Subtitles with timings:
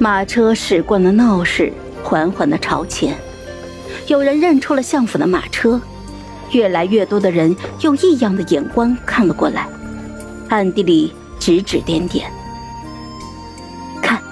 [0.00, 1.72] 马车驶过了闹市，
[2.04, 3.18] 缓缓的朝前。
[4.06, 5.80] 有人认出了相府的马车，
[6.52, 9.66] 越来越多的人用异样的眼光看了过来，
[10.48, 12.30] 暗地里指指点点。
[14.00, 14.22] 看，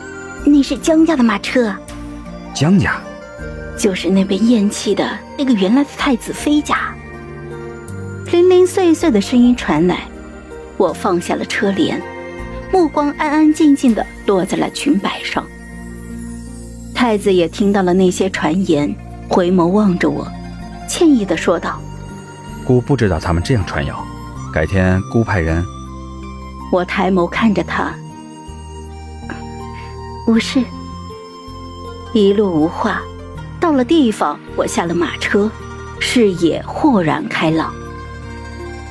[0.44, 1.74] 那是江家的马车。
[2.54, 3.00] 江家，
[3.76, 6.94] 就是那被厌弃的那个原来的太子妃家。
[8.30, 10.04] 零零碎碎的声音传来，
[10.76, 12.00] 我放下了车帘，
[12.72, 15.44] 目光安安静静的落在了裙摆上。
[16.96, 18.92] 太子也听到了那些传言，
[19.28, 20.26] 回眸望着我，
[20.88, 21.78] 歉意的说道
[22.66, 24.02] ：“姑不知道他们这样传谣，
[24.50, 25.62] 改天姑派人。”
[26.72, 27.92] 我抬眸看着他，
[30.26, 30.64] 无事。
[32.14, 33.02] 一路无话，
[33.60, 35.50] 到了地方，我下了马车，
[36.00, 37.74] 视野豁然开朗。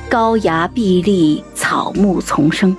[0.08, 2.74] 高崖碧立，草木丛生，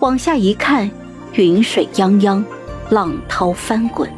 [0.00, 0.90] 往下一看，
[1.34, 2.42] 云水泱泱，
[2.90, 4.10] 浪涛翻滚。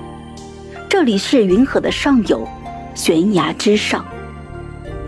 [0.89, 2.49] 这里是云河的上游，
[2.95, 4.05] 悬崖之上，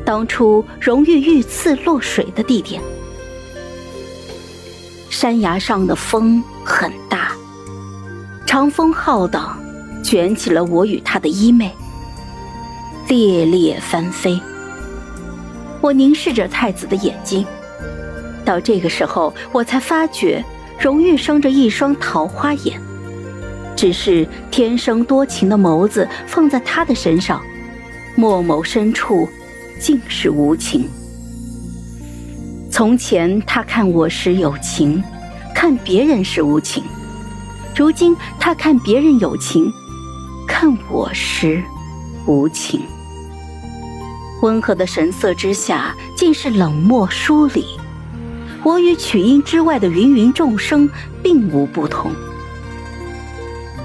[0.04, 2.80] 当初荣玉遇刺落水的地点。
[5.08, 7.32] 山崖上的风很大，
[8.46, 9.58] 长风浩荡，
[10.04, 11.70] 卷起了我与他的衣袂，
[13.08, 14.38] 猎猎翻飞。
[15.80, 17.46] 我凝视着太子的眼睛，
[18.44, 20.44] 到这个时候，我才发觉
[20.78, 22.78] 荣玉生着一双桃花眼。
[23.80, 27.40] 只是天生多情的眸子放在他的身上，
[28.14, 29.26] 墨眸深处
[29.80, 30.86] 尽是无情。
[32.70, 35.02] 从前他看我时有情，
[35.54, 36.82] 看别人时无情；
[37.74, 39.72] 如今他看别人有情，
[40.46, 41.62] 看我时
[42.26, 42.82] 无情。
[44.42, 47.64] 温和的神色之下，尽是冷漠疏离。
[48.62, 50.86] 我与曲音之外的芸芸众生
[51.22, 52.12] 并无不同。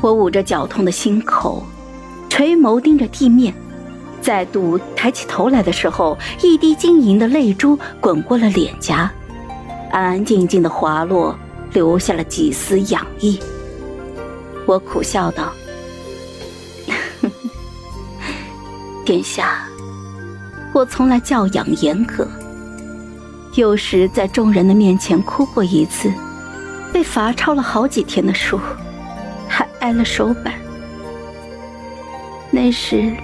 [0.06, 1.66] 我捂着绞痛的心口，
[2.30, 3.52] 垂眸盯着地面，
[4.22, 9.12] 再度抬起头来的时候，一滴晶莹的泪珠滚过了脸颊，
[9.92, 11.36] 安安静静的滑落，
[11.74, 13.40] 留下了几丝痒意。
[14.68, 15.52] 我苦笑道
[19.04, 19.68] ：“殿下，
[20.72, 22.28] 我从来教养严格，
[23.56, 26.14] 有时在众人的面前哭过一次，
[26.94, 28.60] 被罚抄了好几天的书。”
[29.86, 30.52] 还挨了手板。
[32.50, 33.16] 那时，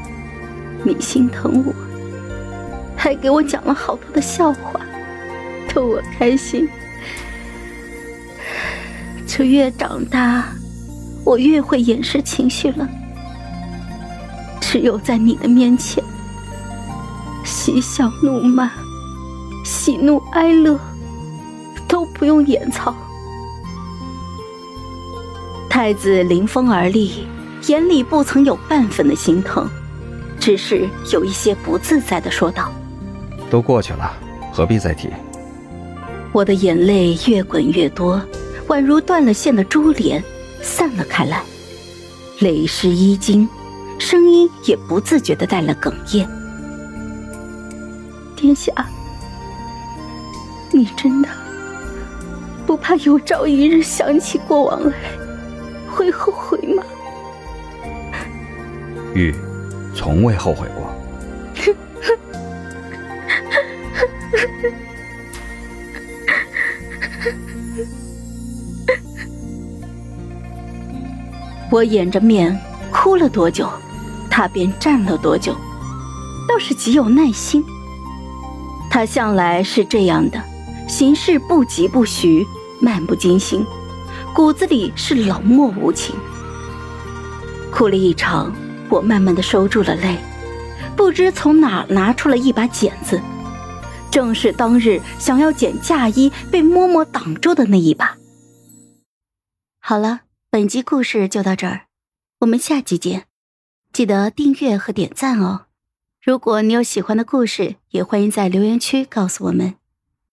[0.84, 1.74] 你心疼我，
[2.96, 4.80] 还给我讲了好多的笑话，
[5.74, 6.70] 逗我开心。
[9.26, 10.50] 这越长大，
[11.26, 12.88] 我越会掩饰情绪了。
[14.60, 16.04] 只有在你的面前，
[17.44, 18.72] 嬉笑怒骂、
[19.66, 20.80] 喜怒哀乐，
[21.88, 22.96] 都不用掩藏。
[25.82, 27.26] 太子临风而立，
[27.66, 29.68] 眼里不曾有半分的心疼，
[30.40, 32.72] 只是有一些不自在的说道
[33.50, 34.14] ：“都过去了，
[34.54, 35.10] 何必再提？”
[36.34, 38.22] 我的眼泪越滚越多，
[38.68, 40.24] 宛如断了线的珠帘
[40.62, 41.42] 散了开来，
[42.42, 43.50] 泪湿衣襟，
[43.98, 46.30] 声音也不自觉的带了哽咽。
[48.36, 48.72] 殿下，
[50.72, 51.30] 你真的
[52.68, 54.94] 不怕有朝一日想起过往来？
[55.92, 56.84] 会后悔吗？
[59.14, 59.36] 玉，
[59.94, 60.90] 从未后悔过。
[71.70, 72.58] 我掩着面
[72.92, 73.70] 哭了多久，
[74.30, 75.54] 他便站了多久，
[76.48, 77.64] 倒是极有耐心。
[78.90, 80.42] 他向来是这样的，
[80.88, 82.46] 行事不疾不徐，
[82.82, 83.66] 漫不经心。
[84.34, 86.16] 骨子里是冷漠无情，
[87.70, 88.54] 哭了一场，
[88.90, 90.18] 我慢慢的收住了泪，
[90.96, 93.22] 不知从哪拿出了一把剪子，
[94.10, 98.18] 正是当日想要剪嫁衣被嬷嬷挡住的那一把。
[99.82, 101.88] 好了，本集故事就到这儿，
[102.40, 103.26] 我们下集见，
[103.92, 105.66] 记得订阅和点赞哦。
[106.24, 109.76] 如果你有喜欢的故事，也欢迎在留言区告诉我们。